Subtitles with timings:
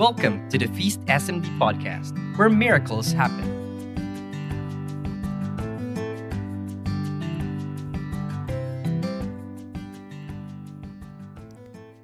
[0.00, 3.44] Welcome to the Feast SMD podcast, where miracles happen.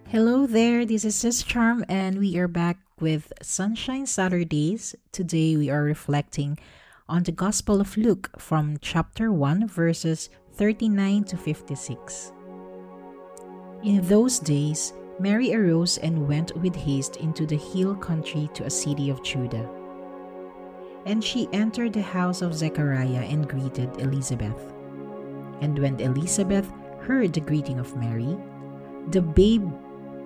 [0.09, 4.95] Hello there, this is Sis Charm, and we are back with Sunshine Saturdays.
[5.11, 6.59] Today we are reflecting
[7.09, 12.33] on the Gospel of Luke from chapter 1, verses 39 to 56.
[13.85, 18.71] In those days, Mary arose and went with haste into the hill country to a
[18.71, 19.69] city of Judah.
[21.07, 24.75] And she entered the house of Zechariah and greeted Elizabeth.
[25.63, 28.37] And when Elizabeth heard the greeting of Mary,
[29.09, 29.73] the babe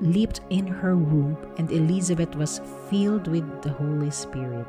[0.01, 4.67] leaped in her womb, and Elizabeth was filled with the Holy Spirit.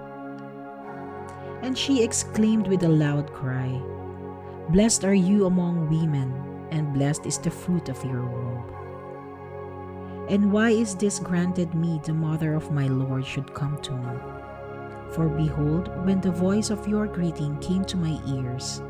[1.64, 3.82] And she exclaimed with a loud cry,
[4.70, 8.81] Blessed are you among women, and blessed is the fruit of your womb.
[10.32, 14.18] And why is this granted me, the mother of my Lord should come to me?
[15.10, 18.82] For behold, when the voice of your greeting came to my ears,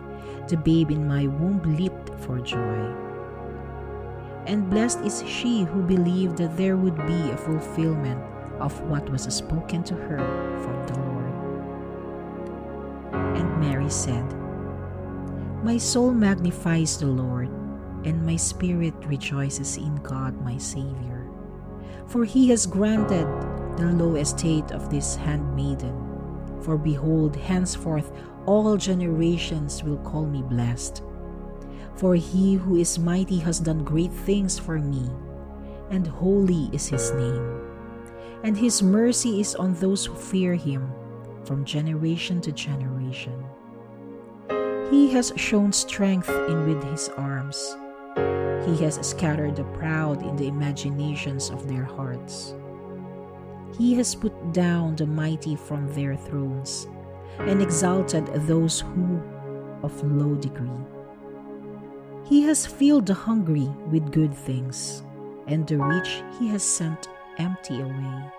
[0.48, 2.94] the babe in my womb leaped for joy.
[4.46, 8.22] And blessed is she who believed that there would be a fulfillment
[8.60, 10.20] of what was spoken to her
[10.62, 11.34] from the Lord.
[13.36, 14.32] And Mary said,
[15.64, 17.50] My soul magnifies the Lord,
[18.06, 21.21] and my spirit rejoices in God my Savior
[22.08, 23.28] for he has granted
[23.78, 25.96] the low estate of this handmaiden.
[26.62, 28.12] For behold, henceforth
[28.46, 31.04] all generations will call me blessed.
[31.96, 35.10] For he who is mighty has done great things for me,
[35.90, 37.62] and holy is his name.
[38.44, 40.92] And his mercy is on those who fear him
[41.46, 43.44] from generation to generation.
[44.90, 47.78] He has shown strength in with his arms.
[48.66, 52.54] He has scattered the proud in the imaginations of their hearts.
[53.78, 56.88] He has put down the mighty from their thrones
[57.40, 59.22] and exalted those who
[59.82, 60.70] of low degree.
[62.24, 65.04] He has filled the hungry with good things,
[65.48, 67.10] and the rich he has sent
[67.40, 68.32] empty away.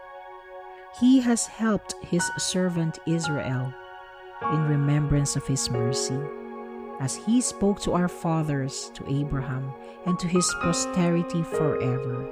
[1.01, 3.73] He has helped his servant Israel
[4.53, 6.21] in remembrance of his mercy
[7.03, 9.75] as he spoke to our fathers, to Abraham,
[10.07, 12.31] and to his posterity forever.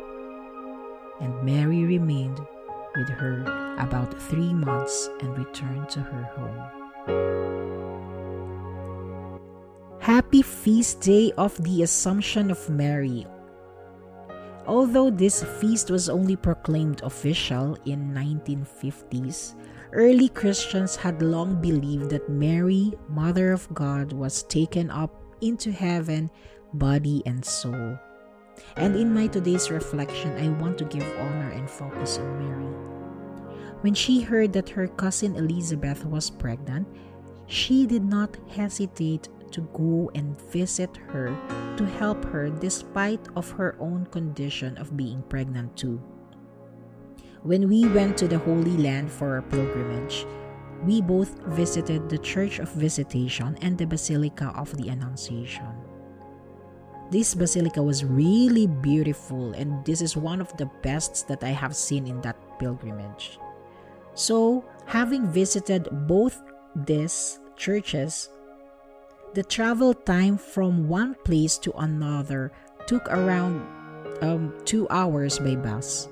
[1.21, 2.39] And Mary remained
[2.95, 3.43] with her
[3.79, 6.63] about three months and returned to her home.
[9.99, 13.27] Happy Feast Day of the Assumption of Mary.
[14.69, 19.55] Although this feast was only proclaimed official in 1950s,
[19.93, 26.31] Early Christians had long believed that Mary, Mother of God, was taken up into heaven,
[26.75, 27.99] body and soul.
[28.77, 32.71] And in my today's reflection, I want to give honor and focus on Mary.
[33.81, 36.87] When she heard that her cousin Elizabeth was pregnant,
[37.49, 41.35] she did not hesitate to go and visit her
[41.77, 46.01] to help her despite of her own condition of being pregnant too.
[47.43, 50.27] When we went to the Holy Land for our pilgrimage,
[50.85, 55.73] we both visited the Church of Visitation and the Basilica of the Annunciation.
[57.11, 61.75] This basilica was really beautiful, and this is one of the best that I have
[61.75, 63.39] seen in that pilgrimage.
[64.13, 66.43] So, having visited both
[66.77, 68.29] these churches,
[69.33, 72.53] the travel time from one place to another
[72.87, 73.65] took around
[74.21, 76.11] um, two hours by bus.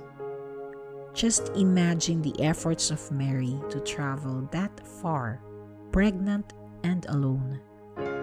[1.18, 4.70] Just imagine the efforts of Mary to travel that
[5.02, 5.42] far,
[5.90, 6.52] pregnant
[6.84, 7.58] and alone,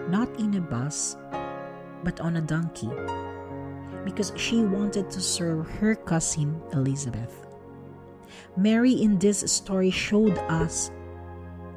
[0.07, 1.17] not in a bus,
[2.05, 2.89] but on a donkey,
[4.05, 7.45] because she wanted to serve her cousin Elizabeth.
[8.55, 10.89] Mary in this story showed us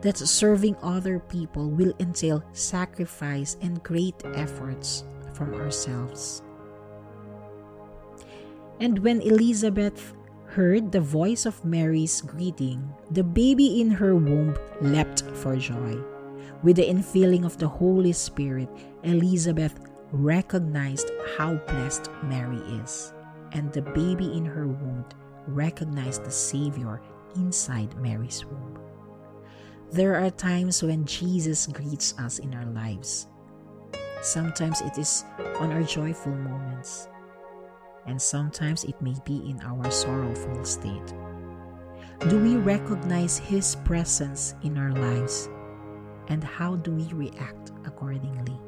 [0.03, 5.03] that serving other people will entail sacrifice and great efforts
[5.35, 6.43] from ourselves.
[8.79, 10.15] And when Elizabeth
[10.49, 15.99] heard the voice of Mary's greeting, the baby in her womb leapt for joy.
[16.63, 18.69] With the infilling of the Holy Spirit,
[19.05, 19.79] Elizabeth
[20.11, 23.13] recognized how blessed Mary is,
[23.53, 25.05] and the baby in her womb
[25.47, 27.03] recognized the Savior
[27.37, 28.79] inside Mary's womb.
[29.93, 33.29] There are times when Jesus greets us in our lives.
[34.23, 35.25] Sometimes it is
[35.61, 37.09] on our joyful moments
[38.09, 41.13] and sometimes it may be in our sorrowful state.
[42.29, 45.49] Do we recognize His presence in our lives?
[46.29, 48.59] And how do we react accordingly?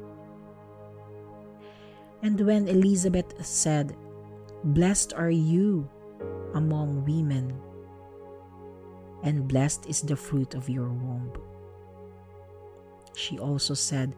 [2.21, 3.97] And when Elizabeth said,
[4.63, 5.89] Blessed are you
[6.53, 7.59] among women,
[9.23, 11.33] and blessed is the fruit of your womb.
[13.15, 14.15] She also said,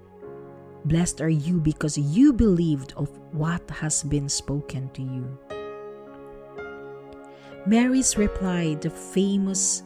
[0.86, 5.40] Blessed are you because you believed of what has been spoken to you.
[7.66, 9.84] Mary's reply, the famous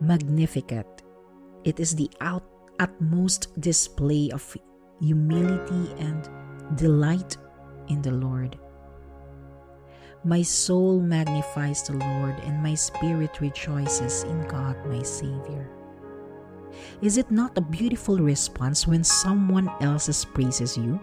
[0.00, 1.02] Magnificat,
[1.64, 2.44] it is the out,
[2.78, 4.56] utmost display of
[5.00, 6.28] humility and
[6.76, 7.36] delight
[7.88, 8.58] in the Lord.
[10.24, 15.70] My soul magnifies the Lord, and my spirit rejoices in God my Savior.
[17.00, 20.98] Is it not a beautiful response when someone else praises you?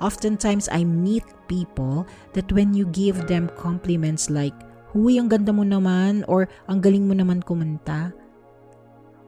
[0.00, 2.04] Oftentimes, I meet people
[2.36, 4.52] that when you give them compliments like,
[4.92, 8.12] Huy, ang ganda mo naman, or ang galing mo naman kumanta,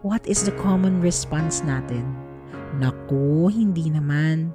[0.01, 2.05] what is the common response natin?
[2.77, 4.53] Naku, hindi naman.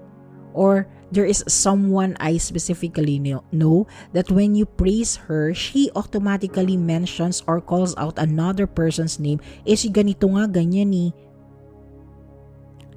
[0.54, 3.22] Or there is someone I specifically
[3.52, 9.38] know that when you praise her, she automatically mentions or calls out another person's name.
[9.66, 11.14] Eh, si ganito nga, ganyan ni.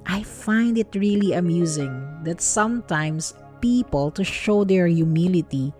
[0.09, 1.93] I find it really amusing
[2.23, 5.73] that sometimes people, to show their humility,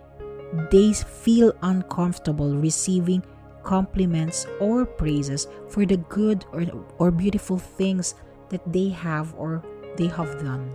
[0.70, 3.24] they feel uncomfortable receiving
[3.64, 6.64] compliments or praises for the good or,
[7.00, 8.16] or beautiful things
[8.50, 9.64] that they have or
[9.98, 10.70] they have done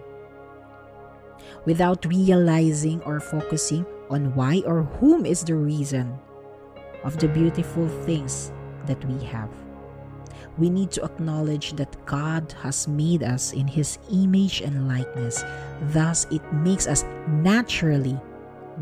[1.65, 6.19] without realizing or focusing on why or whom is the reason
[7.05, 8.53] of the beautiful things
[8.87, 9.51] that we have.
[10.59, 15.43] We need to acknowledge that God has made us in His image and likeness.
[15.89, 18.21] Thus, it makes us naturally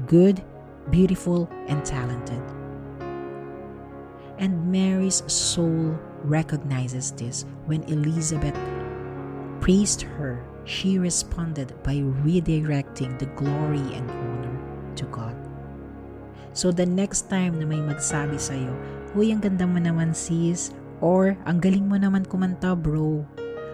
[0.07, 0.43] good,
[0.91, 2.43] beautiful, and talented.
[4.39, 8.59] And Mary's soul recognizes this when Elizabeth
[9.61, 14.55] praised her she responded by redirecting the glory and honor
[14.95, 15.35] to God.
[16.55, 18.71] So the next time na may magsabi sa'yo,
[19.19, 20.71] Uy, ang ganda mo naman sis,
[21.03, 23.27] or ang galing mo naman kumanta bro,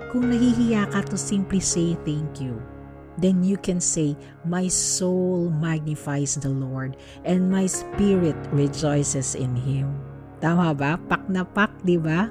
[0.09, 2.57] kung nahihiya ka to simply say thank you.
[3.21, 9.97] Then you can say, My soul magnifies the Lord, and my spirit rejoices in Him.
[10.41, 11.01] Tama ba?
[11.01, 12.29] Pak na pak, di ba?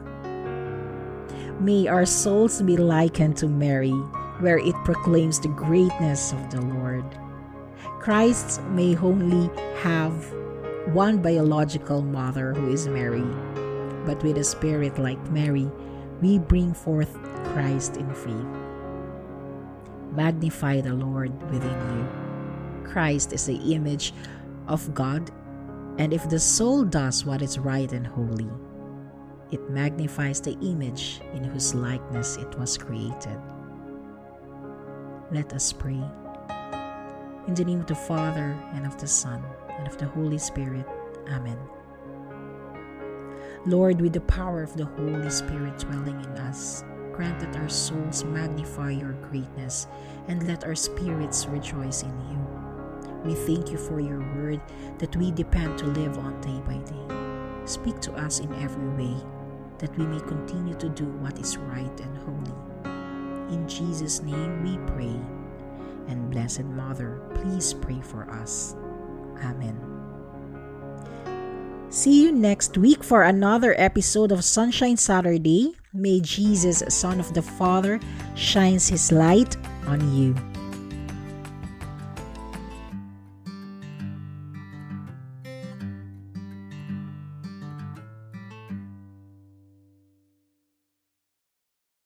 [1.58, 3.98] May our souls be likened to Mary,
[4.40, 7.06] where it proclaims the greatness of the Lord.
[8.00, 9.50] Christ may only
[9.82, 10.14] have
[10.94, 13.26] one biological mother who is Mary,
[14.06, 15.70] but with a spirit like Mary,
[16.22, 17.14] we bring forth
[17.54, 18.46] Christ in faith.
[20.12, 22.90] Magnify the Lord within you.
[22.90, 24.14] Christ is the image
[24.68, 25.32] of God,
[25.98, 28.50] and if the soul does what is right and holy,
[29.52, 33.40] it magnifies the image in whose likeness it was created.
[35.36, 36.02] Let us pray.
[37.46, 40.88] In the name of the Father, and of the Son, and of the Holy Spirit.
[41.28, 41.58] Amen.
[43.66, 48.24] Lord, with the power of the Holy Spirit dwelling in us, grant that our souls
[48.24, 49.88] magnify your greatness,
[50.30, 52.40] and let our spirits rejoice in you.
[53.26, 54.62] We thank you for your word
[55.00, 57.66] that we depend to live on day by day.
[57.66, 59.18] Speak to us in every way,
[59.80, 62.75] that we may continue to do what is right and holy.
[63.50, 65.16] In Jesus' name we pray.
[66.08, 68.76] And Blessed Mother, please pray for us.
[69.44, 69.80] Amen.
[71.90, 75.76] See you next week for another episode of Sunshine Saturday.
[75.94, 78.00] May Jesus, Son of the Father,
[78.36, 79.56] shines his light
[79.88, 80.36] on you.